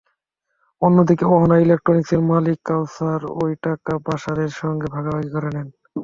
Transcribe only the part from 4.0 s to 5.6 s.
বাশারের সঙ্গে ভাগাভাগি করে